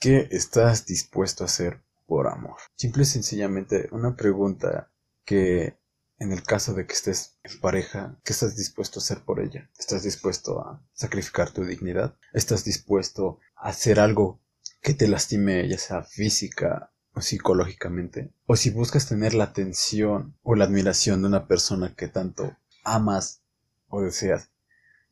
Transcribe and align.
¿Qué 0.00 0.28
estás 0.30 0.86
dispuesto 0.86 1.44
a 1.44 1.46
hacer 1.46 1.82
por 2.06 2.26
amor? 2.26 2.56
Simple 2.74 3.02
y 3.02 3.04
sencillamente 3.04 3.86
una 3.92 4.16
pregunta 4.16 4.90
que 5.26 5.76
en 6.18 6.32
el 6.32 6.42
caso 6.42 6.72
de 6.72 6.86
que 6.86 6.94
estés 6.94 7.36
en 7.42 7.60
pareja, 7.60 8.18
¿qué 8.24 8.32
estás 8.32 8.56
dispuesto 8.56 8.98
a 8.98 9.02
hacer 9.02 9.22
por 9.26 9.40
ella? 9.40 9.70
¿Estás 9.78 10.02
dispuesto 10.02 10.62
a 10.62 10.82
sacrificar 10.94 11.50
tu 11.50 11.66
dignidad? 11.66 12.16
¿Estás 12.32 12.64
dispuesto 12.64 13.40
a 13.54 13.68
hacer 13.68 14.00
algo 14.00 14.40
que 14.80 14.94
te 14.94 15.06
lastime, 15.06 15.68
ya 15.68 15.76
sea 15.76 16.02
física 16.02 16.94
o 17.12 17.20
psicológicamente? 17.20 18.32
¿O 18.46 18.56
si 18.56 18.70
buscas 18.70 19.06
tener 19.06 19.34
la 19.34 19.44
atención 19.44 20.34
o 20.42 20.54
la 20.54 20.64
admiración 20.64 21.20
de 21.20 21.28
una 21.28 21.46
persona 21.46 21.94
que 21.94 22.08
tanto 22.08 22.56
amas 22.84 23.42
o 23.88 24.00
deseas 24.00 24.50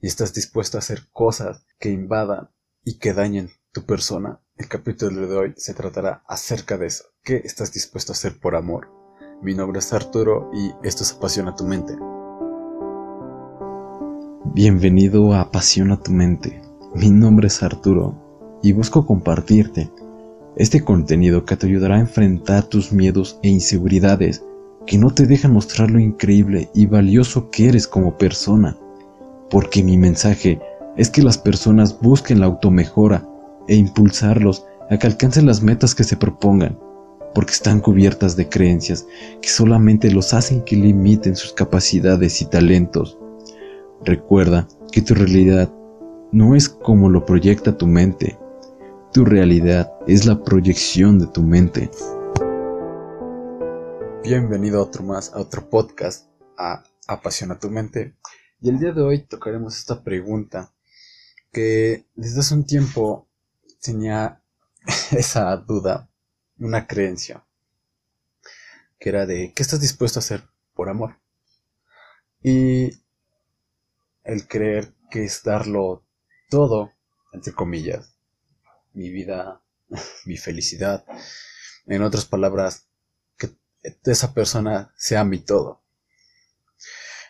y 0.01 0.07
estás 0.07 0.33
dispuesto 0.33 0.79
a 0.79 0.81
hacer 0.81 1.11
cosas 1.13 1.67
que 1.79 1.91
invadan 1.91 2.49
y 2.85 2.99
que 2.99 3.13
dañen 3.13 3.51
tu 3.73 3.85
persona? 3.85 4.41
El 4.59 4.67
capítulo 4.67 5.29
de 5.29 5.37
hoy 5.37 5.55
se 5.57 5.73
tratará 5.73 6.25
acerca 6.27 6.77
de 6.77 6.87
eso. 6.87 7.05
¿Qué 7.23 7.43
estás 7.45 7.73
dispuesto 7.73 8.11
a 8.11 8.15
hacer 8.15 8.41
por 8.41 8.57
amor? 8.57 8.89
Mi 9.41 9.55
nombre 9.55 9.79
es 9.79 9.93
Arturo 9.93 10.51
y 10.53 10.73
esto 10.83 11.05
es 11.05 11.13
Apasiona 11.13 11.55
tu 11.55 11.63
mente. 11.63 11.97
Bienvenido 14.55 15.33
a 15.33 15.43
Apasiona 15.43 16.03
tu 16.03 16.11
mente. 16.11 16.61
Mi 16.93 17.09
nombre 17.09 17.47
es 17.47 17.63
Arturo 17.63 18.59
y 18.61 18.73
busco 18.73 19.07
compartirte 19.07 19.93
este 20.57 20.83
contenido 20.83 21.45
que 21.45 21.57
te 21.57 21.69
ayudará 21.69 21.95
a 21.95 22.01
enfrentar 22.01 22.65
tus 22.65 22.93
miedos 22.93 23.39
e 23.45 23.51
inseguridades 23.51 24.43
que 24.89 24.99
no 24.99 25.15
te 25.15 25.27
dejan 25.29 25.53
mostrar 25.53 25.89
lo 25.89 26.01
increíble 26.01 26.69
y 26.75 26.87
valioso 26.87 27.49
que 27.51 27.69
eres 27.69 27.87
como 27.87 28.19
persona. 28.19 28.77
Porque 29.51 29.85
mi 29.85 29.97
mensaje 29.97 30.61
es 30.97 31.11
que 31.11 31.23
las 31.23 31.39
personas 31.39 32.01
busquen 32.01 32.41
la 32.41 32.47
automejora 32.47 33.25
e 33.69 33.77
impulsarlos 33.77 34.67
a 34.91 34.99
que 34.99 35.07
alcancen 35.07 35.47
las 35.47 35.63
metas 35.63 35.95
que 35.95 36.03
se 36.03 36.17
propongan, 36.17 36.79
porque 37.35 37.53
están 37.53 37.81
cubiertas 37.81 38.35
de 38.37 38.49
creencias 38.49 39.07
que 39.41 39.49
solamente 39.49 40.11
los 40.11 40.35
hacen 40.35 40.65
que 40.65 40.77
limiten 40.77 41.37
sus 41.37 41.53
capacidades 41.53 42.43
y 42.43 42.47
talentos. 42.47 43.19
Recuerda 44.05 44.67
que 44.91 45.03
tu 45.03 45.15
realidad 45.15 45.73
no 46.33 46.57
es 46.57 46.69
como 46.69 47.11
lo 47.11 47.25
proyecta 47.25 47.77
tu 47.77 47.87
mente, 47.87 48.39
tu 49.13 49.25
realidad 49.25 49.93
es 50.07 50.27
la 50.27 50.43
proyección 50.43 51.19
de 51.19 51.27
tu 51.27 51.43
mente. 51.43 51.91
Bienvenido 54.25 54.81
a 54.81 54.83
otro 54.83 55.03
más, 55.03 55.33
a 55.33 55.39
otro 55.39 55.69
podcast, 55.69 56.29
a 56.57 56.83
Apasiona 57.07 57.59
tu 57.59 57.71
mente. 57.71 58.15
Y 58.61 58.69
el 58.69 58.79
día 58.79 58.93
de 58.93 59.01
hoy 59.01 59.21
tocaremos 59.21 59.79
esta 59.79 60.03
pregunta 60.03 60.73
que 61.53 62.05
desde 62.15 62.41
hace 62.41 62.55
un 62.55 62.65
tiempo 62.65 63.28
tenía 63.81 64.43
esa 65.11 65.57
duda, 65.57 66.11
una 66.59 66.87
creencia, 66.87 67.47
que 68.99 69.11
era 69.11 69.27
de 69.27 69.53
¿qué 69.55 69.63
estás 69.63 69.81
dispuesto 69.81 70.19
a 70.19 70.23
hacer 70.23 70.43
por 70.75 70.89
amor? 70.89 71.21
Y 72.43 72.91
el 74.25 74.47
creer 74.47 74.95
que 75.11 75.25
es 75.25 75.43
darlo 75.43 76.07
todo, 76.51 76.93
entre 77.33 77.53
comillas, 77.53 78.19
mi 78.93 79.11
vida, 79.11 79.63
mi 80.27 80.37
felicidad, 80.37 81.05
en 81.87 82.03
otras 82.03 82.27
palabras, 82.27 82.89
que 83.37 83.57
esa 84.05 84.35
persona 84.35 84.93
sea 84.97 85.25
mi 85.25 85.39
todo. 85.39 85.83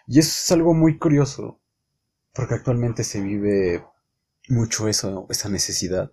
Y 0.07 0.19
eso 0.19 0.31
es 0.31 0.53
algo 0.53 0.75
muy 0.75 0.99
curioso, 0.99 1.61
porque 2.33 2.55
actualmente 2.55 3.05
se 3.05 3.21
vive 3.21 3.85
mucho 4.49 4.89
eso, 4.89 5.27
esa 5.31 5.49
necesidad. 5.49 6.13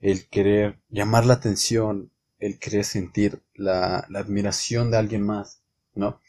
El 0.00 0.28
querer 0.28 0.80
llamar 0.88 1.26
la 1.26 1.34
atención, 1.34 2.10
el 2.38 2.58
querer 2.58 2.84
sentir 2.84 3.42
la, 3.54 3.98
admiración 4.14 4.90
de 4.90 4.96
alguien 4.96 5.24
más, 5.24 5.62
¿no? 5.94 6.20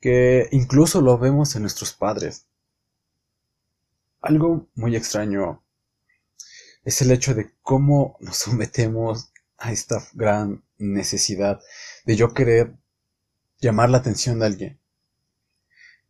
Que 0.00 0.48
incluso 0.52 1.00
lo 1.00 1.18
vemos 1.18 1.56
en 1.56 1.62
nuestros 1.62 1.92
padres. 1.92 2.46
Algo 4.20 4.68
muy 4.74 4.96
extraño 4.96 5.62
es 6.84 7.02
el 7.02 7.10
hecho 7.10 7.34
de 7.34 7.52
cómo 7.62 8.16
nos 8.20 8.36
sometemos 8.38 9.32
a 9.58 9.72
esta 9.72 10.02
gran 10.12 10.64
necesidad 10.78 11.60
de 12.04 12.16
yo 12.16 12.34
querer 12.34 12.76
llamar 13.60 13.90
la 13.90 13.98
atención 13.98 14.38
de 14.38 14.46
alguien, 14.46 14.80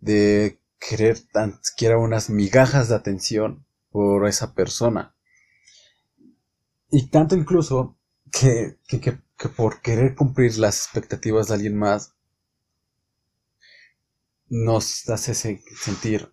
de 0.01 0.59
querer 0.79 1.21
tan 1.33 1.63
siquiera 1.63 1.99
unas 1.99 2.31
migajas 2.31 2.89
de 2.89 2.97
atención 2.97 3.65
por 3.91 4.29
esa 4.29 4.55
persona. 4.55 5.16
Y 6.91 7.09
tanto 7.09 7.35
incluso 7.35 7.99
que, 8.31 8.79
que, 8.87 9.01
que, 9.01 9.49
por 9.49 9.81
querer 9.81 10.15
cumplir 10.15 10.57
las 10.59 10.85
expectativas 10.85 11.49
de 11.49 11.55
alguien 11.55 11.77
más, 11.77 12.15
nos 14.49 15.09
hace 15.09 15.35
sentir 15.35 16.33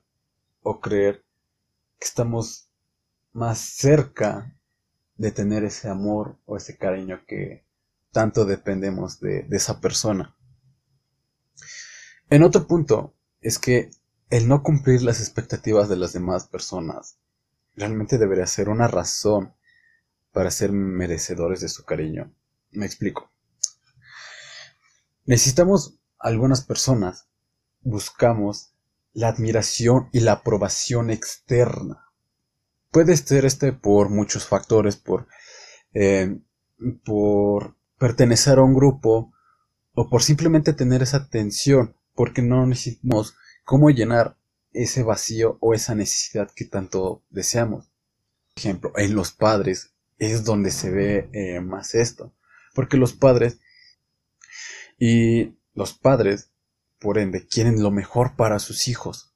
o 0.61 0.79
creer 0.79 1.25
que 1.99 2.05
estamos 2.05 2.69
más 3.31 3.57
cerca 3.59 4.55
de 5.15 5.31
tener 5.31 5.63
ese 5.63 5.89
amor 5.89 6.37
o 6.45 6.57
ese 6.57 6.77
cariño 6.77 7.23
que 7.27 7.65
tanto 8.11 8.45
dependemos 8.45 9.19
de, 9.19 9.43
de 9.43 9.57
esa 9.57 9.81
persona. 9.81 10.35
En 12.29 12.43
otro 12.43 12.67
punto 12.67 13.15
es 13.41 13.57
que 13.57 13.89
el 14.29 14.47
no 14.47 14.63
cumplir 14.63 15.01
las 15.01 15.19
expectativas 15.19 15.89
de 15.89 15.97
las 15.97 16.13
demás 16.13 16.47
personas 16.47 17.17
realmente 17.75 18.17
debería 18.17 18.45
ser 18.45 18.69
una 18.69 18.87
razón 18.87 19.53
para 20.33 20.51
ser 20.51 20.71
merecedores 20.71 21.61
de 21.61 21.69
su 21.69 21.85
cariño. 21.85 22.33
Me 22.71 22.85
explico. 22.85 23.31
Necesitamos 25.25 25.99
algunas 26.19 26.65
personas, 26.65 27.27
buscamos 27.81 28.73
la 29.13 29.29
admiración 29.29 30.09
y 30.11 30.19
la 30.21 30.33
aprobación 30.33 31.11
externa. 31.11 32.09
Puede 32.91 33.15
ser 33.15 33.45
este 33.45 33.71
por 33.71 34.09
muchos 34.09 34.45
factores, 34.45 34.97
por, 34.97 35.27
eh, 35.93 36.39
por 37.05 37.77
pertenecer 37.97 38.57
a 38.57 38.63
un 38.63 38.73
grupo 38.73 39.31
o 39.93 40.09
por 40.09 40.23
simplemente 40.23 40.73
tener 40.73 41.03
esa 41.03 41.17
atención, 41.17 41.95
porque 42.15 42.41
no 42.41 42.65
necesitamos 42.65 43.35
cómo 43.63 43.91
llenar 43.91 44.37
ese 44.73 45.03
vacío 45.03 45.57
o 45.61 45.73
esa 45.75 45.93
necesidad 45.93 46.49
que 46.55 46.65
tanto 46.65 47.23
deseamos. 47.29 47.91
Por 48.53 48.59
ejemplo, 48.59 48.91
en 48.97 49.15
los 49.15 49.31
padres 49.31 49.92
es 50.17 50.43
donde 50.43 50.71
se 50.71 50.91
ve 50.91 51.29
eh, 51.33 51.59
más 51.59 51.95
esto. 51.95 52.33
Porque 52.73 52.97
los 52.97 53.13
padres 53.13 53.59
y 54.97 55.55
los 55.73 55.93
padres, 55.93 56.51
por 56.99 57.17
ende, 57.17 57.47
quieren 57.47 57.81
lo 57.81 57.91
mejor 57.91 58.35
para 58.35 58.59
sus 58.59 58.87
hijos. 58.87 59.33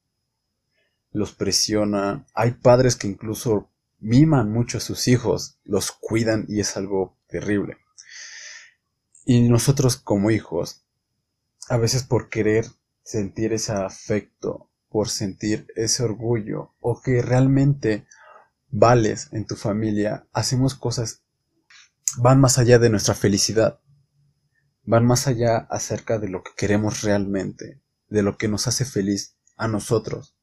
Los 1.11 1.33
presionan. 1.33 2.25
Hay 2.33 2.51
padres 2.51 2.95
que 2.95 3.07
incluso 3.07 3.69
miman 3.99 4.51
mucho 4.51 4.77
a 4.77 4.81
sus 4.81 5.07
hijos, 5.07 5.57
los 5.63 5.91
cuidan 5.91 6.45
y 6.47 6.59
es 6.59 6.77
algo 6.77 7.17
terrible. 7.27 7.77
Y 9.25 9.49
nosotros 9.49 9.97
como 9.97 10.31
hijos, 10.31 10.85
a 11.69 11.77
veces 11.77 12.03
por 12.03 12.29
querer 12.29 12.65
sentir 13.03 13.53
ese 13.53 13.73
afecto 13.73 14.69
por 14.89 15.09
sentir 15.09 15.67
ese 15.75 16.03
orgullo 16.03 16.73
o 16.79 17.01
que 17.01 17.21
realmente 17.21 18.07
vales 18.69 19.29
en 19.31 19.45
tu 19.45 19.55
familia, 19.55 20.27
hacemos 20.33 20.75
cosas 20.75 21.23
van 22.17 22.39
más 22.39 22.57
allá 22.57 22.79
de 22.79 22.89
nuestra 22.89 23.13
felicidad, 23.13 23.79
van 24.83 25.05
más 25.05 25.27
allá 25.27 25.57
acerca 25.69 26.17
de 26.19 26.29
lo 26.29 26.43
que 26.43 26.51
queremos 26.55 27.01
realmente, 27.01 27.81
de 28.07 28.23
lo 28.23 28.37
que 28.37 28.47
nos 28.47 28.67
hace 28.67 28.85
feliz 28.85 29.35
a 29.55 29.67
nosotros. 29.67 30.35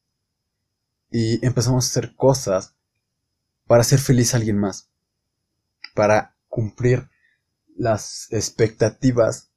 Y 1.11 1.45
empezamos 1.45 1.85
a 1.85 1.89
hacer 1.89 2.15
cosas 2.15 2.75
para 3.67 3.81
hacer 3.81 3.99
feliz 3.99 4.35
a 4.35 4.37
alguien 4.37 4.59
más, 4.59 4.91
para 5.95 6.37
cumplir 6.49 7.09
las 7.77 8.29
expectativas 8.31 9.51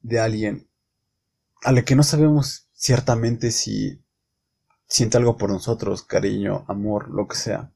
de 0.00 0.20
alguien 0.20 0.68
a 1.62 1.72
la 1.72 1.84
que 1.84 1.96
no 1.96 2.02
sabemos 2.02 2.68
ciertamente 2.72 3.50
si 3.50 4.02
siente 4.90 5.16
algo 5.16 5.36
por 5.36 5.50
nosotros, 5.50 6.02
cariño, 6.02 6.64
amor, 6.68 7.08
lo 7.08 7.28
que 7.28 7.36
sea. 7.36 7.72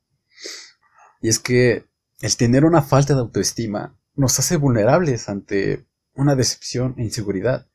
Y 1.23 1.29
es 1.29 1.39
que 1.39 1.87
el 2.21 2.37
tener 2.37 2.65
una 2.65 2.83
falta 2.83 3.15
de 3.15 3.21
autoestima 3.21 3.97
nos 4.15 4.39
hace 4.39 4.57
vulnerables 4.57 5.29
ante 5.29 5.87
una 6.15 6.35
decepción 6.35 6.95
e 6.99 7.05
inseguridad 7.05 7.69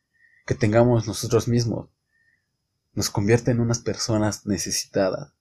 que 0.46 0.56
tengamos 0.56 1.08
nosotros 1.08 1.48
mismos. 1.48 1.90
Nos 2.94 3.10
convierte 3.10 3.52
en 3.52 3.62
unas 3.62 3.80
personas 3.80 4.46
necesitadas. 4.46 5.34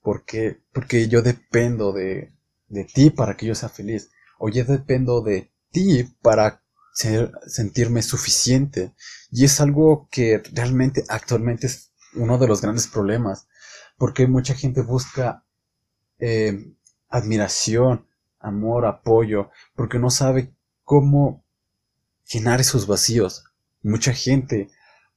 ¿Por 0.00 0.24
qué? 0.24 0.60
Porque 0.72 1.08
yo 1.08 1.22
dependo 1.22 1.92
de, 1.92 2.32
de 2.68 2.84
ti 2.84 3.10
para 3.10 3.36
que 3.36 3.46
yo 3.46 3.54
sea 3.54 3.68
feliz. 3.68 4.10
O 4.38 4.48
yo 4.48 4.64
dependo 4.64 5.22
de 5.22 5.50
ti 5.70 6.04
para 6.22 6.62
sentirme 6.92 8.02
suficiente. 8.02 8.94
Y 9.30 9.44
es 9.44 9.60
algo 9.60 10.08
que 10.10 10.42
realmente 10.52 11.04
actualmente 11.08 11.66
es 11.66 11.92
uno 12.16 12.38
de 12.38 12.48
los 12.48 12.60
grandes 12.60 12.86
problemas, 12.86 13.48
porque 13.96 14.26
mucha 14.26 14.54
gente 14.54 14.82
busca 14.82 15.44
eh, 16.18 16.72
admiración 17.08 18.06
amor, 18.46 18.86
apoyo, 18.86 19.50
porque 19.74 19.98
no 19.98 20.10
sabe 20.10 20.54
cómo 20.84 21.44
llenar 22.30 22.60
esos 22.60 22.86
vacíos. 22.86 23.44
Mucha 23.82 24.12
gente 24.12 24.68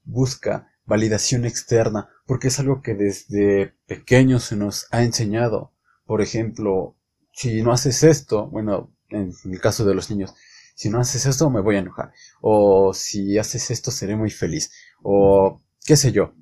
busca 0.03 0.71
validación 0.85 1.45
externa 1.45 2.09
porque 2.25 2.47
es 2.47 2.59
algo 2.59 2.81
que 2.81 2.95
desde 2.95 3.75
pequeños 3.85 4.45
se 4.45 4.55
nos 4.55 4.87
ha 4.91 5.03
enseñado. 5.03 5.71
Por 6.05 6.21
ejemplo, 6.21 6.95
si 7.31 7.61
no 7.61 7.71
haces 7.71 8.03
esto, 8.03 8.47
bueno, 8.47 8.91
en 9.09 9.33
el 9.45 9.61
caso 9.61 9.85
de 9.85 9.93
los 9.95 10.09
niños, 10.09 10.33
si 10.75 10.89
no 10.89 10.99
haces 10.99 11.25
esto 11.25 11.49
me 11.49 11.61
voy 11.61 11.75
a 11.75 11.79
enojar. 11.79 12.11
O 12.41 12.93
si 12.93 13.37
haces 13.37 13.69
esto 13.69 13.91
seré 13.91 14.15
muy 14.15 14.31
feliz. 14.31 14.71
O 15.03 15.61
qué 15.85 15.95
sé 15.95 16.11
yo, 16.11 16.33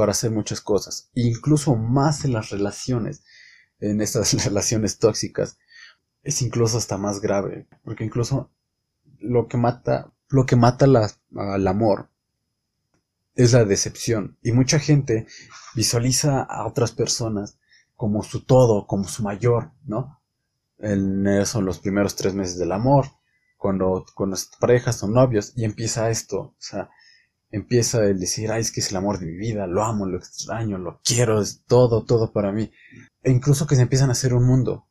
para 0.00 0.12
hacer 0.12 0.30
muchas 0.30 0.62
cosas. 0.62 1.10
Incluso 1.12 1.76
más 1.76 2.24
en 2.24 2.32
las 2.32 2.48
relaciones, 2.48 3.22
en 3.80 4.00
estas 4.00 4.32
relaciones 4.46 4.98
tóxicas, 4.98 5.58
es 6.22 6.40
incluso 6.40 6.78
hasta 6.78 6.96
más 6.96 7.20
grave. 7.20 7.68
Porque 7.84 8.02
incluso 8.02 8.50
lo 9.18 9.46
que 9.46 9.58
mata, 9.58 10.10
lo 10.30 10.46
que 10.46 10.56
mata 10.56 10.86
al 10.86 11.68
amor 11.68 12.08
es 13.34 13.52
la 13.52 13.66
decepción. 13.66 14.38
Y 14.40 14.52
mucha 14.52 14.78
gente 14.78 15.26
visualiza 15.74 16.40
a 16.40 16.66
otras 16.66 16.92
personas 16.92 17.58
como 17.94 18.22
su 18.22 18.46
todo, 18.46 18.86
como 18.86 19.04
su 19.04 19.22
mayor, 19.22 19.72
¿no? 19.84 20.22
En 20.78 21.44
son 21.44 21.66
los 21.66 21.78
primeros 21.78 22.16
tres 22.16 22.32
meses 22.32 22.58
del 22.58 22.72
amor, 22.72 23.04
cuando, 23.58 24.06
cuando 24.14 24.38
parejas 24.58 24.96
son 24.96 25.12
novios, 25.12 25.52
y 25.56 25.66
empieza 25.66 26.08
esto, 26.08 26.38
o 26.38 26.56
sea, 26.56 26.88
empieza 27.50 28.04
el 28.04 28.18
decir, 28.18 28.50
ay, 28.50 28.60
es 28.60 28.72
que 28.72 28.80
es 28.80 28.90
el 28.90 28.96
amor 28.96 29.18
de 29.18 29.26
mi 29.26 29.36
vida, 29.36 29.66
lo 29.66 29.82
amo, 29.82 30.06
lo 30.06 30.18
extraño, 30.18 30.78
lo 30.78 31.00
quiero, 31.04 31.40
es 31.40 31.64
todo, 31.66 32.04
todo 32.04 32.32
para 32.32 32.52
mí. 32.52 32.70
E 33.22 33.30
incluso 33.30 33.66
que 33.66 33.76
se 33.76 33.82
empiezan 33.82 34.08
a 34.08 34.12
hacer 34.12 34.34
un 34.34 34.46
mundo, 34.46 34.86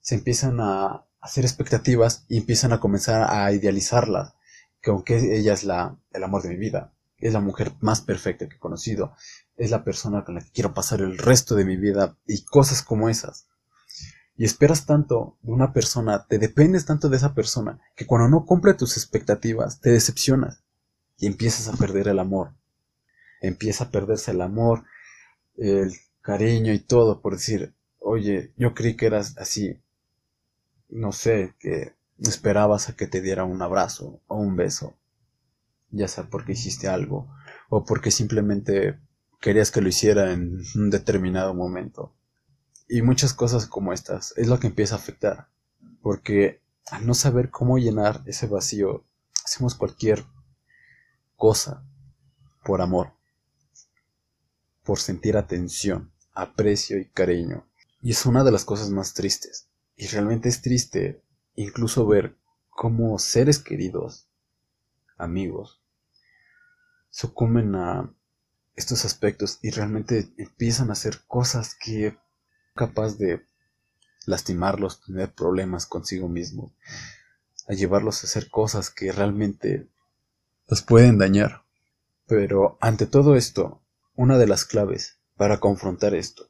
se 0.00 0.14
empiezan 0.14 0.60
a 0.60 1.06
hacer 1.20 1.44
expectativas 1.44 2.24
y 2.28 2.38
empiezan 2.38 2.72
a 2.72 2.80
comenzar 2.80 3.26
a 3.28 3.52
idealizarla, 3.52 4.34
que 4.80 4.90
aunque 4.90 5.36
ella 5.36 5.52
es 5.52 5.64
la, 5.64 5.98
el 6.12 6.24
amor 6.24 6.42
de 6.42 6.50
mi 6.50 6.56
vida, 6.56 6.94
es 7.18 7.32
la 7.32 7.40
mujer 7.40 7.72
más 7.80 8.00
perfecta 8.00 8.48
que 8.48 8.56
he 8.56 8.60
conocido, 8.60 9.12
es 9.56 9.70
la 9.70 9.84
persona 9.84 10.24
con 10.24 10.36
la 10.36 10.40
que 10.40 10.52
quiero 10.52 10.72
pasar 10.72 11.00
el 11.00 11.18
resto 11.18 11.54
de 11.54 11.66
mi 11.66 11.76
vida 11.76 12.16
y 12.26 12.44
cosas 12.44 12.82
como 12.82 13.10
esas. 13.10 13.46
Y 14.36 14.44
esperas 14.46 14.86
tanto 14.86 15.36
de 15.42 15.52
una 15.52 15.74
persona, 15.74 16.24
te 16.26 16.38
dependes 16.38 16.86
tanto 16.86 17.10
de 17.10 17.18
esa 17.18 17.34
persona, 17.34 17.78
que 17.94 18.06
cuando 18.06 18.28
no 18.28 18.46
cumple 18.46 18.72
tus 18.72 18.96
expectativas, 18.96 19.80
te 19.80 19.90
decepcionas 19.90 20.62
y 21.20 21.26
empiezas 21.26 21.68
a 21.68 21.76
perder 21.76 22.08
el 22.08 22.18
amor. 22.18 22.54
Empieza 23.40 23.84
a 23.84 23.90
perderse 23.90 24.32
el 24.32 24.40
amor, 24.40 24.84
el 25.56 25.92
cariño 26.20 26.72
y 26.72 26.80
todo 26.80 27.20
por 27.20 27.34
decir, 27.34 27.74
oye, 27.98 28.52
yo 28.56 28.74
creí 28.74 28.96
que 28.96 29.06
eras 29.06 29.36
así, 29.38 29.80
no 30.88 31.12
sé, 31.12 31.54
que 31.58 31.94
esperabas 32.18 32.88
a 32.88 32.96
que 32.96 33.06
te 33.06 33.20
diera 33.20 33.44
un 33.44 33.62
abrazo 33.62 34.20
o 34.26 34.36
un 34.36 34.56
beso 34.56 34.96
ya 35.90 36.08
sea 36.08 36.24
porque 36.24 36.52
hiciste 36.52 36.88
algo 36.88 37.28
o 37.68 37.84
porque 37.84 38.10
simplemente 38.10 38.98
querías 39.40 39.70
que 39.70 39.80
lo 39.80 39.88
hiciera 39.88 40.32
en 40.32 40.62
un 40.74 40.90
determinado 40.90 41.54
momento. 41.54 42.14
Y 42.88 43.02
muchas 43.02 43.34
cosas 43.34 43.66
como 43.66 43.92
estas 43.92 44.34
es 44.36 44.48
lo 44.48 44.58
que 44.58 44.66
empieza 44.66 44.94
a 44.94 44.98
afectar, 44.98 45.48
porque 46.02 46.60
al 46.90 47.06
no 47.06 47.14
saber 47.14 47.50
cómo 47.50 47.78
llenar 47.78 48.22
ese 48.26 48.46
vacío, 48.46 49.04
hacemos 49.44 49.74
cualquier 49.74 50.24
cosa 51.40 51.82
por 52.62 52.82
amor, 52.82 53.14
por 54.84 55.00
sentir 55.00 55.38
atención, 55.38 56.12
aprecio 56.34 56.98
y 56.98 57.06
cariño. 57.08 57.66
Y 58.02 58.10
es 58.10 58.26
una 58.26 58.44
de 58.44 58.52
las 58.52 58.66
cosas 58.66 58.90
más 58.90 59.14
tristes. 59.14 59.66
Y 59.96 60.06
realmente 60.08 60.50
es 60.50 60.60
triste 60.60 61.22
incluso 61.54 62.06
ver 62.06 62.36
cómo 62.68 63.18
seres 63.18 63.58
queridos, 63.58 64.28
amigos, 65.16 65.80
sucumben 67.08 67.74
a 67.74 68.12
estos 68.76 69.06
aspectos 69.06 69.58
y 69.62 69.70
realmente 69.70 70.30
empiezan 70.36 70.90
a 70.90 70.92
hacer 70.92 71.22
cosas 71.26 71.74
que 71.74 72.18
capaz 72.74 73.16
de 73.16 73.46
lastimarlos, 74.26 75.00
tener 75.00 75.32
problemas 75.32 75.86
consigo 75.86 76.28
mismos, 76.28 76.70
a 77.66 77.72
llevarlos 77.72 78.22
a 78.22 78.26
hacer 78.26 78.50
cosas 78.50 78.90
que 78.90 79.10
realmente 79.10 79.88
los 80.70 80.82
pueden 80.82 81.18
dañar. 81.18 81.64
Pero 82.26 82.78
ante 82.80 83.06
todo 83.06 83.34
esto, 83.34 83.82
una 84.14 84.38
de 84.38 84.46
las 84.46 84.64
claves 84.64 85.18
para 85.36 85.58
confrontar 85.58 86.14
esto 86.14 86.48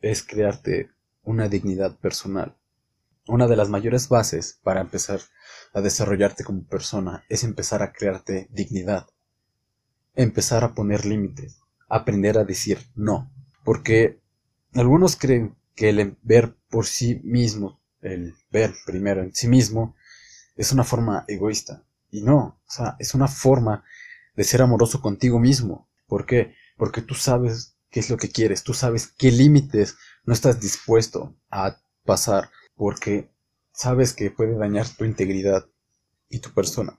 es 0.00 0.22
crearte 0.22 0.88
una 1.24 1.48
dignidad 1.48 1.96
personal. 1.96 2.56
Una 3.26 3.48
de 3.48 3.56
las 3.56 3.68
mayores 3.68 4.08
bases 4.08 4.60
para 4.62 4.80
empezar 4.80 5.20
a 5.74 5.80
desarrollarte 5.80 6.44
como 6.44 6.62
persona 6.62 7.24
es 7.28 7.42
empezar 7.42 7.82
a 7.82 7.92
crearte 7.92 8.46
dignidad. 8.50 9.08
Empezar 10.14 10.62
a 10.62 10.72
poner 10.74 11.04
límites. 11.04 11.58
Aprender 11.88 12.38
a 12.38 12.44
decir 12.44 12.78
no. 12.94 13.28
Porque 13.64 14.20
algunos 14.72 15.16
creen 15.16 15.56
que 15.74 15.88
el 15.88 16.16
ver 16.22 16.54
por 16.70 16.86
sí 16.86 17.20
mismo, 17.24 17.80
el 18.02 18.36
ver 18.52 18.72
primero 18.86 19.20
en 19.20 19.34
sí 19.34 19.48
mismo, 19.48 19.96
es 20.54 20.70
una 20.70 20.84
forma 20.84 21.24
egoísta. 21.26 21.82
Y 22.10 22.22
no, 22.22 22.60
o 22.66 22.70
sea, 22.70 22.96
es 22.98 23.14
una 23.14 23.28
forma 23.28 23.84
de 24.34 24.44
ser 24.44 24.62
amoroso 24.62 25.00
contigo 25.00 25.38
mismo. 25.38 25.88
¿Por 26.06 26.26
qué? 26.26 26.54
Porque 26.76 27.02
tú 27.02 27.14
sabes 27.14 27.76
qué 27.90 28.00
es 28.00 28.10
lo 28.10 28.16
que 28.16 28.30
quieres, 28.30 28.62
tú 28.62 28.74
sabes 28.74 29.12
qué 29.18 29.30
límites 29.30 29.96
no 30.24 30.32
estás 30.32 30.60
dispuesto 30.60 31.34
a 31.50 31.76
pasar 32.04 32.50
porque 32.74 33.32
sabes 33.72 34.14
que 34.14 34.30
puede 34.30 34.56
dañar 34.56 34.88
tu 34.88 35.04
integridad 35.04 35.66
y 36.28 36.38
tu 36.40 36.52
persona. 36.52 36.98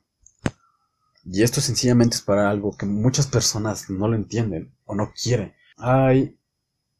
Y 1.25 1.43
esto 1.43 1.61
sencillamente 1.61 2.15
es 2.15 2.21
para 2.21 2.49
algo 2.49 2.75
que 2.75 2.85
muchas 2.85 3.27
personas 3.27 3.89
no 3.89 4.07
lo 4.07 4.15
entienden 4.15 4.73
o 4.85 4.95
no 4.95 5.13
quieren. 5.13 5.53
Hay 5.77 6.39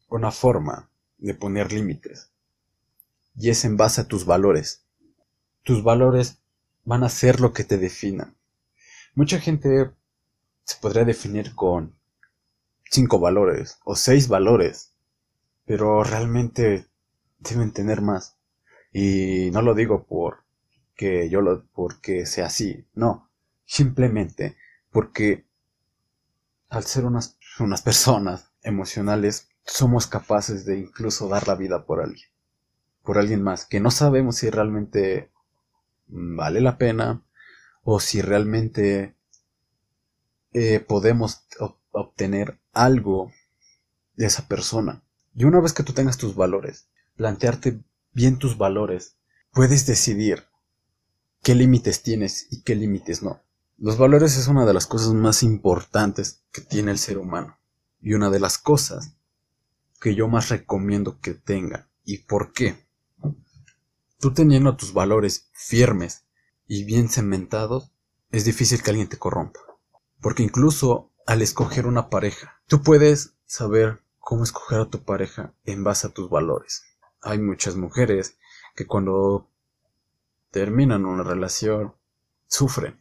una 0.10 0.32
forma 0.32 0.90
de 1.18 1.34
poner 1.34 1.72
límites. 1.72 2.32
Y 3.36 3.50
es 3.50 3.66
en 3.66 3.78
base 3.78 4.02
a 4.02 4.08
tus 4.08 4.26
valores. 4.26 4.86
Tus 5.64 5.84
valores 5.84 6.42
van 6.90 7.04
a 7.04 7.10
ser 7.10 7.40
lo 7.40 7.54
que 7.54 7.64
te 7.64 7.78
definan. 7.78 8.36
Mucha 9.14 9.40
gente 9.40 9.92
se 10.64 10.78
podría 10.82 11.06
definir 11.06 11.54
con 11.54 11.96
cinco 12.90 13.20
valores 13.20 13.78
o 13.86 13.96
seis 13.96 14.28
valores. 14.28 14.96
Pero 15.66 16.04
realmente 16.04 16.88
deben 17.38 17.74
tener 17.74 18.02
más. 18.02 18.40
Y 18.92 19.52
no 19.52 19.62
lo 19.62 19.76
digo 19.76 20.08
por 20.08 20.46
que 20.96 21.30
yo 21.30 21.42
lo, 21.42 21.64
porque 21.74 22.26
sea 22.26 22.48
así, 22.48 22.88
no, 22.96 23.30
simplemente 23.66 24.58
porque 24.90 25.46
al 26.70 26.86
ser 26.86 27.06
unas, 27.06 27.38
unas 27.60 27.84
personas 27.84 28.52
emocionales 28.64 29.48
somos 29.64 30.08
capaces 30.08 30.66
de 30.66 30.80
incluso 30.80 31.30
dar 31.30 31.48
la 31.48 31.54
vida 31.54 31.86
por 31.86 32.02
alguien, 32.02 32.30
por 33.04 33.20
alguien 33.20 33.44
más, 33.44 33.68
que 33.68 33.80
no 33.80 33.92
sabemos 33.92 34.38
si 34.38 34.50
realmente 34.50 35.32
vale 36.10 36.62
la 36.62 36.78
pena 36.78 37.24
o 37.84 38.00
si 38.00 38.22
realmente 38.22 39.16
eh, 40.54 40.80
podemos 40.80 41.44
obtener 41.92 42.60
algo 42.74 43.32
de 44.16 44.26
esa 44.26 44.48
persona. 44.48 45.04
Y 45.36 45.46
una 45.46 45.60
vez 45.62 45.74
que 45.74 45.84
tú 45.84 45.94
tengas 45.94 46.18
tus 46.18 46.36
valores, 46.36 46.90
plantearte 47.16 47.80
bien 48.14 48.38
tus 48.38 48.58
valores, 48.58 49.16
puedes 49.52 49.86
decidir 49.86 50.46
qué 51.42 51.56
límites 51.56 52.04
tienes 52.04 52.48
y 52.52 52.62
qué 52.62 52.76
límites 52.76 53.24
no. 53.24 53.42
Los 53.78 53.98
valores 53.98 54.36
es 54.38 54.48
una 54.48 54.66
de 54.66 54.74
las 54.74 54.88
cosas 54.88 55.14
más 55.14 55.42
importantes 55.42 56.44
que 56.52 56.62
tiene 56.62 56.92
el 56.92 56.98
ser 56.98 57.18
humano 57.18 57.58
y 58.02 58.14
una 58.14 58.30
de 58.30 58.40
las 58.40 58.58
cosas 58.58 59.14
que 60.02 60.16
yo 60.16 60.28
más 60.28 60.50
recomiendo 60.50 61.20
que 61.22 61.34
tenga. 61.34 61.88
¿Y 62.04 62.20
por 62.20 62.52
qué? 62.52 62.89
Tú 64.20 64.34
teniendo 64.34 64.76
tus 64.76 64.94
valores 64.94 65.50
firmes 65.54 66.26
y 66.68 66.84
bien 66.84 67.10
cementados, 67.10 67.92
es 68.32 68.46
difícil 68.46 68.84
que 68.84 68.92
alguien 68.92 69.10
te 69.10 69.18
corrompa. 69.18 69.60
Porque 70.22 70.44
incluso 70.44 71.12
al 71.26 71.42
escoger 71.42 71.88
una 71.88 72.10
pareja, 72.10 72.62
tú 72.68 72.82
puedes 72.84 73.34
saber 73.46 74.02
cómo 74.20 74.44
escoger 74.44 74.82
a 74.82 74.90
tu 74.90 75.04
pareja 75.04 75.54
en 75.66 75.84
base 75.84 76.08
a 76.08 76.12
tus 76.12 76.30
valores 76.30 76.84
hay 77.22 77.40
muchas 77.40 77.76
mujeres 77.76 78.38
que 78.76 78.86
cuando 78.86 79.50
terminan 80.52 81.06
una 81.06 81.24
relación 81.24 81.94
sufren. 82.48 83.00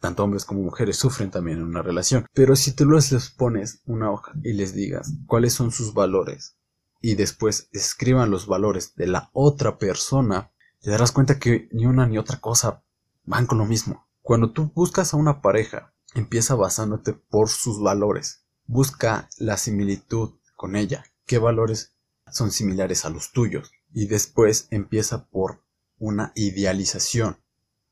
Tanto 0.00 0.24
hombres 0.24 0.44
como 0.44 0.62
mujeres 0.62 0.96
sufren 0.96 1.30
también 1.30 1.58
en 1.58 1.64
una 1.64 1.82
relación. 1.82 2.26
Pero 2.34 2.56
si 2.56 2.72
tú 2.72 2.84
les 2.90 3.30
pones 3.30 3.80
una 3.86 4.10
hoja 4.10 4.32
y 4.42 4.52
les 4.52 4.74
digas 4.74 5.12
cuáles 5.26 5.54
son 5.54 5.72
sus 5.72 5.94
valores 5.94 6.56
y 7.04 7.16
después 7.16 7.68
escriban 7.72 8.30
los 8.30 8.46
valores 8.46 8.94
de 8.94 9.06
la 9.06 9.28
otra 9.34 9.76
persona, 9.76 10.50
te 10.80 10.90
darás 10.90 11.12
cuenta 11.12 11.38
que 11.38 11.68
ni 11.70 11.84
una 11.84 12.06
ni 12.06 12.16
otra 12.16 12.40
cosa 12.40 12.82
van 13.24 13.46
con 13.46 13.58
lo 13.58 13.66
mismo. 13.66 14.08
Cuando 14.22 14.52
tú 14.52 14.72
buscas 14.74 15.12
a 15.12 15.18
una 15.18 15.42
pareja, 15.42 15.92
empieza 16.14 16.54
basándote 16.54 17.12
por 17.12 17.50
sus 17.50 17.78
valores. 17.78 18.46
Busca 18.64 19.28
la 19.36 19.58
similitud 19.58 20.30
con 20.56 20.76
ella. 20.76 21.04
¿Qué 21.26 21.36
valores 21.36 21.94
son 22.32 22.50
similares 22.50 23.04
a 23.04 23.10
los 23.10 23.32
tuyos. 23.32 23.70
Y 23.92 24.06
después 24.06 24.66
empieza 24.70 25.26
por 25.26 25.62
una 25.98 26.32
idealización. 26.34 27.36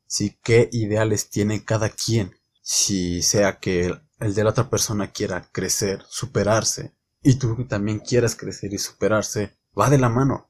Si 0.07 0.39
qué 0.43 0.71
ideales 0.73 1.29
tiene 1.29 1.67
cada 1.67 1.91
quien. 1.91 2.35
Si 2.63 3.21
sea 3.21 3.59
que 3.59 3.95
el 4.21 4.35
de 4.35 4.45
la 4.45 4.51
otra 4.51 4.71
persona 4.71 5.13
quiera 5.13 5.51
crecer, 5.53 6.03
superarse, 6.09 6.95
y 7.23 7.37
tú 7.37 7.65
también 7.67 8.01
quieras 8.01 8.35
crecer 8.37 8.73
y 8.73 8.79
superarse, 8.79 9.57
va 9.79 9.91
de 9.91 9.99
la 9.99 10.09
mano. 10.09 10.49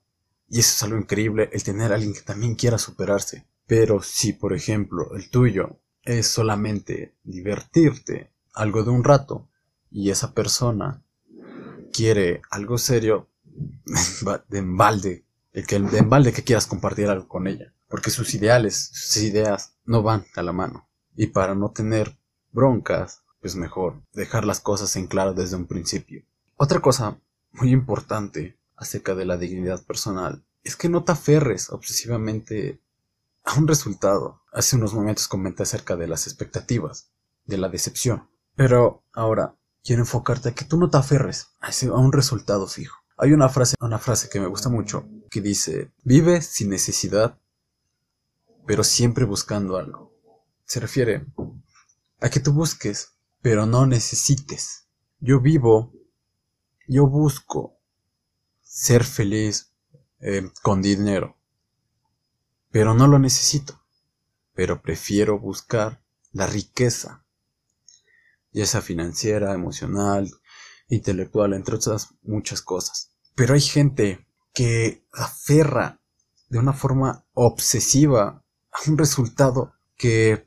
Y 0.49 0.61
eso 0.61 0.75
es 0.75 0.83
algo 0.83 0.99
increíble, 0.99 1.51
el 1.53 1.63
tener 1.63 1.93
a 1.93 1.97
alguien 1.97 2.15
que 2.15 2.21
también 2.21 2.55
quiera 2.55 2.79
superarse. 2.79 3.47
Pero 3.67 4.03
si, 4.03 4.33
por 4.33 4.53
ejemplo, 4.53 5.15
el 5.15 5.31
tuyo 5.31 5.79
es 6.03 6.27
solamente 6.27 7.15
divertirte 7.23 8.33
algo 8.55 8.83
de 8.83 8.91
un 8.91 9.05
rato 9.05 9.49
y 9.91 10.11
esa 10.11 10.35
persona 10.35 11.03
quiere 11.93 12.43
algo 12.51 12.79
serio, 12.79 13.29
de 14.49 14.59
embalde, 14.59 15.25
el 15.53 15.67
que 15.67 15.79
de 15.79 15.99
embalde 15.99 16.33
que 16.33 16.45
quieras 16.45 16.67
compartir 16.67 17.09
algo 17.09 17.29
con 17.29 17.47
ella, 17.47 17.75
porque 17.89 18.11
sus 18.11 18.35
ideales, 18.35 18.91
sus 18.93 19.23
ideas 19.23 19.75
no 19.85 20.03
van 20.03 20.25
a 20.35 20.43
la 20.43 20.53
mano. 20.53 20.89
Y 21.15 21.29
para 21.29 21.55
no 21.55 21.71
tener 21.71 22.17
broncas, 22.51 23.23
pues 23.41 23.57
mejor 23.57 24.03
dejar 24.13 24.45
las 24.45 24.61
cosas 24.61 24.97
en 24.97 25.07
claro 25.07 25.35
desde 25.35 25.57
un 25.57 25.67
principio. 25.67 26.25
Otra 26.57 26.81
cosa 26.81 27.19
muy 27.53 27.71
importante 27.71 28.59
acerca 28.77 29.15
de 29.15 29.25
la 29.25 29.37
dignidad 29.37 29.85
personal 29.85 30.45
es 30.65 30.77
que 30.77 30.89
no 30.89 31.05
te 31.05 31.13
aferres 31.13 31.71
obsesivamente 31.71 32.81
a 33.45 33.59
un 33.59 33.67
resultado. 33.67 34.43
Hace 34.53 34.77
unos 34.77 34.95
momentos 34.95 35.29
comenté 35.29 35.63
acerca 35.63 35.97
de 35.97 36.07
las 36.07 36.27
expectativas, 36.27 37.11
de 37.47 37.59
la 37.59 37.69
decepción. 37.69 38.29
Pero 38.55 39.05
ahora 39.13 39.57
quiero 39.83 40.03
enfocarte 40.03 40.51
a 40.51 40.55
que 40.55 40.65
tú 40.65 40.77
no 40.79 40.91
te 40.91 40.99
aferres 40.99 41.49
a 41.61 41.97
un 41.97 42.13
resultado 42.13 42.67
fijo. 42.67 42.99
Hay 43.17 43.33
una 43.33 43.49
frase, 43.49 43.77
una 43.81 43.99
frase 43.99 44.29
que 44.29 44.41
me 44.41 44.47
gusta 44.47 44.69
mucho 44.69 45.09
que 45.31 45.41
dice, 45.41 45.93
vive 46.03 46.43
sin 46.43 46.71
necesidad, 46.71 47.39
pero 48.67 48.85
siempre 48.85 49.25
buscando 49.25 49.77
algo. 49.77 50.13
Se 50.65 50.81
refiere 50.81 51.27
a 52.21 52.31
que 52.31 52.41
tú 52.41 52.53
busques, 52.53 53.13
pero 53.41 53.67
no 53.67 53.87
necesites. 53.87 54.87
Yo 55.21 55.41
vivo, 55.41 55.93
yo 56.87 57.07
busco 57.07 57.79
ser 58.63 59.05
feliz 59.05 59.73
eh, 60.21 60.51
con 60.63 60.83
dinero, 60.83 61.37
pero 62.71 62.95
no 62.95 63.07
lo 63.07 63.19
necesito. 63.19 63.81
Pero 64.55 64.83
prefiero 64.83 65.39
buscar 65.39 66.03
la 66.33 66.47
riqueza, 66.47 67.25
ya 68.53 68.67
sea 68.67 68.83
financiera, 68.83 69.55
emocional, 69.55 70.31
intelectual, 70.89 71.55
entre 71.55 71.77
otras 71.77 72.15
muchas 72.23 72.61
cosas. 72.61 73.13
Pero 73.35 73.55
hay 73.55 73.61
gente 73.61 74.27
que 74.53 75.07
aferra 75.13 76.01
de 76.49 76.59
una 76.59 76.75
forma 76.75 77.25
obsesiva 77.33 78.45
a 78.71 78.91
un 78.91 78.99
resultado 78.99 79.73
que 79.97 80.47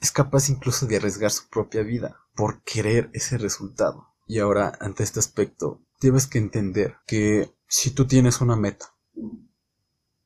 es 0.00 0.10
capaz 0.10 0.48
incluso 0.48 0.86
de 0.86 0.96
arriesgar 0.96 1.30
su 1.30 1.48
propia 1.48 1.82
vida 1.82 2.16
por 2.34 2.62
querer 2.62 3.10
ese 3.12 3.38
resultado. 3.38 4.08
Y 4.26 4.40
ahora, 4.40 4.76
ante 4.80 5.04
este 5.04 5.20
aspecto, 5.20 5.80
debes 6.00 6.26
que 6.26 6.38
entender 6.38 6.96
que 7.06 7.54
si 7.68 7.90
tú 7.90 8.06
tienes 8.06 8.40
una 8.40 8.56
meta 8.56 8.94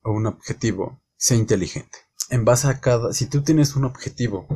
o 0.02 0.12
un 0.12 0.26
objetivo, 0.26 1.00
sea 1.16 1.36
inteligente. 1.36 1.98
En 2.30 2.44
base 2.44 2.68
a 2.68 2.80
cada, 2.80 3.12
si 3.12 3.26
tú 3.26 3.42
tienes 3.42 3.76
un 3.76 3.84
objetivo, 3.84 4.46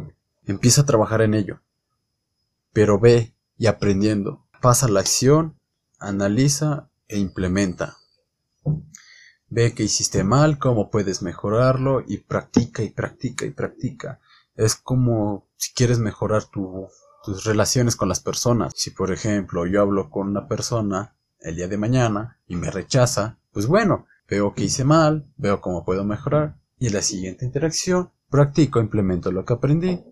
empieza 0.47 0.83
a 0.83 0.87
trabajar 0.87 1.21
en 1.21 1.35
ello. 1.35 1.61
Pero 2.73 2.99
ve 2.99 3.35
y 3.59 3.67
aprendiendo. 3.67 4.47
Pasa 4.61 4.89
la 4.89 5.01
acción, 5.01 5.59
analiza 5.99 6.91
e 7.09 7.19
implementa. 7.19 7.99
Ve 9.49 9.75
que 9.75 9.83
hiciste 9.83 10.25
mal, 10.25 10.59
cómo 10.59 10.91
puedes 10.91 11.23
mejorarlo 11.23 12.03
y 12.07 12.19
practica 12.19 12.83
y 12.83 12.91
practica 12.91 13.45
y 13.45 13.51
practica. 13.51 14.21
Es 14.57 14.75
como 14.75 15.49
si 15.57 15.73
quieres 15.75 15.99
mejorar 15.99 16.45
tus 17.25 17.45
relaciones 17.45 17.97
con 17.97 18.09
las 18.09 18.21
personas. 18.21 18.73
Si 18.77 18.91
por 18.91 19.13
ejemplo 19.13 19.67
yo 19.67 19.81
hablo 19.81 20.11
con 20.11 20.29
una 20.29 20.47
persona 20.47 21.17
el 21.41 21.57
día 21.57 21.69
de 21.69 21.79
mañana 21.79 22.41
y 22.47 22.57
me 22.57 22.71
rechaza, 22.71 23.39
pues 23.53 23.67
bueno, 23.67 24.07
veo 24.29 24.55
que 24.55 24.65
hice 24.65 24.85
mal, 24.85 25.31
veo 25.37 25.61
cómo 25.61 25.85
puedo 25.85 26.05
mejorar 26.05 26.59
y 26.79 26.89
en 26.89 26.95
la 26.95 27.03
siguiente 27.03 27.45
interacción 27.45 28.11
practico, 28.31 28.81
implemento 28.81 29.31
lo 29.31 29.45
que 29.45 29.53
aprendí 29.53 30.03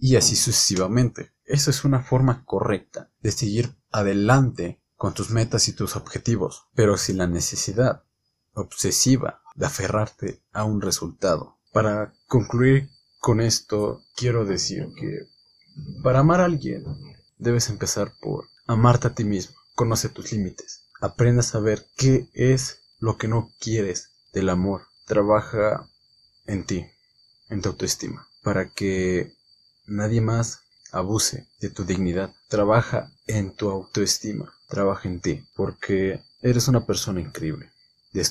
y 0.00 0.16
así 0.16 0.36
sucesivamente. 0.36 1.32
Eso 1.44 1.70
es 1.70 1.84
una 1.84 2.00
forma 2.00 2.44
correcta 2.44 3.10
de 3.22 3.32
seguir 3.32 3.74
adelante 3.90 4.80
con 4.96 5.14
tus 5.14 5.30
metas 5.30 5.68
y 5.68 5.72
tus 5.72 5.96
objetivos, 5.96 6.66
pero 6.74 6.96
sin 6.96 7.18
la 7.18 7.26
necesidad 7.26 8.02
obsesiva 8.52 9.42
de 9.54 9.66
aferrarte 9.66 10.42
a 10.52 10.64
un 10.64 10.80
resultado. 10.80 11.58
Para 11.72 12.12
concluir 12.26 12.90
con 13.20 13.40
esto, 13.40 14.02
quiero 14.16 14.44
decir 14.44 14.88
que 14.98 15.28
para 16.02 16.20
amar 16.20 16.40
a 16.40 16.44
alguien 16.44 16.84
debes 17.38 17.68
empezar 17.68 18.12
por 18.20 18.48
amarte 18.66 19.08
a 19.08 19.14
ti 19.14 19.24
mismo, 19.24 19.56
conoce 19.74 20.08
tus 20.08 20.32
límites, 20.32 20.82
aprende 21.00 21.40
a 21.40 21.44
saber 21.44 21.86
qué 21.96 22.28
es 22.34 22.78
lo 22.98 23.16
que 23.16 23.28
no 23.28 23.52
quieres 23.60 24.10
del 24.32 24.48
amor. 24.48 24.82
Trabaja 25.06 25.88
en 26.46 26.64
ti, 26.64 26.86
en 27.48 27.62
tu 27.62 27.70
autoestima, 27.70 28.28
para 28.42 28.70
que 28.70 29.32
nadie 29.86 30.20
más 30.20 30.60
abuse 30.92 31.46
de 31.60 31.70
tu 31.70 31.84
dignidad. 31.84 32.34
Trabaja 32.48 33.12
en 33.26 33.52
tu 33.52 33.70
autoestima, 33.70 34.52
trabaja 34.68 35.08
en 35.08 35.20
ti, 35.20 35.46
porque 35.54 36.22
eres 36.42 36.68
una 36.68 36.86
persona 36.86 37.20
increíble. 37.20 37.70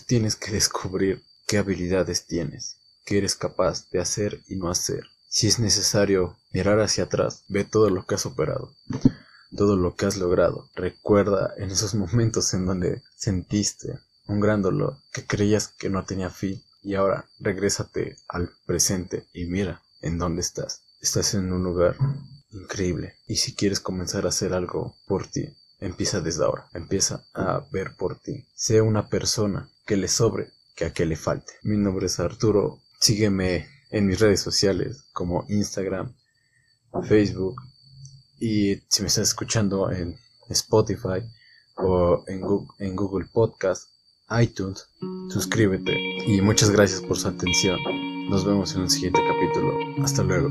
Tienes 0.05 0.35
que 0.35 0.51
descubrir 0.51 1.23
qué 1.45 1.57
habilidades 1.57 2.25
tienes, 2.25 2.77
qué 3.05 3.19
eres 3.19 3.35
capaz 3.35 3.89
de 3.89 3.99
hacer 3.99 4.41
y 4.47 4.55
no 4.55 4.69
hacer. 4.69 5.05
Si 5.29 5.47
es 5.47 5.59
necesario 5.59 6.37
mirar 6.51 6.79
hacia 6.79 7.03
atrás, 7.03 7.43
ve 7.49 7.65
todo 7.65 7.89
lo 7.89 8.05
que 8.05 8.15
has 8.15 8.21
superado, 8.21 8.73
todo 9.55 9.75
lo 9.75 9.95
que 9.95 10.05
has 10.05 10.17
logrado. 10.17 10.69
Recuerda 10.73 11.53
en 11.57 11.69
esos 11.69 11.95
momentos 11.95 12.53
en 12.53 12.65
donde 12.65 13.03
sentiste 13.15 13.99
un 14.27 14.39
gran 14.39 14.61
dolor 14.61 14.97
que 15.11 15.25
creías 15.25 15.67
que 15.67 15.89
no 15.89 16.05
tenía 16.05 16.29
fin 16.29 16.63
y 16.81 16.95
ahora 16.95 17.25
regrésate 17.39 18.15
al 18.29 18.49
presente 18.65 19.27
y 19.33 19.45
mira 19.45 19.83
en 20.01 20.17
dónde 20.17 20.41
estás. 20.41 20.83
Estás 21.01 21.33
en 21.33 21.51
un 21.51 21.63
lugar 21.63 21.97
increíble 22.51 23.15
y 23.27 23.35
si 23.35 23.53
quieres 23.53 23.79
comenzar 23.79 24.25
a 24.25 24.29
hacer 24.29 24.53
algo 24.53 24.95
por 25.07 25.27
ti, 25.27 25.55
empieza 25.79 26.21
desde 26.21 26.45
ahora. 26.45 26.69
Empieza 26.73 27.25
a 27.33 27.65
ver 27.71 27.95
por 27.97 28.19
ti. 28.19 28.47
Sea 28.55 28.83
una 28.83 29.09
persona 29.09 29.69
que 29.85 29.97
le 29.97 30.07
sobre 30.07 30.51
que 30.75 30.85
a 30.85 30.93
que 30.93 31.05
le 31.05 31.15
falte. 31.15 31.53
Mi 31.63 31.77
nombre 31.77 32.05
es 32.05 32.19
Arturo. 32.19 32.79
Sígueme 32.99 33.67
en 33.89 34.07
mis 34.07 34.19
redes 34.19 34.41
sociales 34.41 35.03
como 35.13 35.45
Instagram, 35.49 36.13
Facebook 37.03 37.55
y 38.39 38.75
si 38.87 39.01
me 39.01 39.07
estás 39.07 39.29
escuchando 39.29 39.91
en 39.91 40.17
Spotify 40.49 41.27
o 41.75 42.23
en 42.27 42.41
Google, 42.41 42.67
en 42.79 43.31
Podcast 43.31 43.89
iTunes, 44.41 44.87
suscríbete 45.29 45.95
y 46.25 46.41
muchas 46.41 46.69
gracias 46.69 47.01
por 47.01 47.17
su 47.17 47.27
atención. 47.27 47.79
Nos 48.29 48.45
vemos 48.45 48.75
en 48.75 48.81
un 48.81 48.89
siguiente 48.89 49.21
capítulo. 49.25 50.03
Hasta 50.03 50.23
luego. 50.23 50.49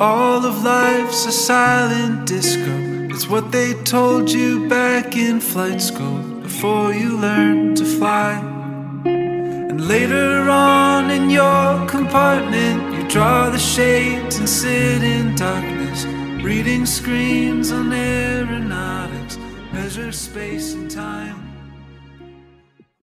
All 0.00 0.46
of 0.46 0.64
life's 0.64 1.26
a 1.26 1.30
silent 1.30 2.26
disco. 2.26 2.74
It's 3.10 3.28
what 3.28 3.52
they 3.52 3.74
told 3.84 4.30
you 4.30 4.66
back 4.66 5.14
in 5.14 5.40
flight 5.40 5.78
school 5.82 6.22
before 6.40 6.94
you 6.94 7.18
learned 7.18 7.76
to 7.76 7.84
fly. 7.84 8.32
And 9.04 9.86
later 9.86 10.48
on 10.48 11.10
in 11.10 11.28
your 11.28 11.86
compartment, 11.86 12.94
you 12.94 13.10
draw 13.10 13.50
the 13.50 13.58
shades 13.58 14.38
and 14.38 14.48
sit 14.48 15.02
in 15.02 15.34
darkness, 15.34 16.06
reading 16.42 16.86
screens 16.86 17.70
on 17.70 17.92
aeronautics, 17.92 19.36
measure 19.70 20.12
space 20.12 20.72
and 20.72 20.90
time. 20.90 21.49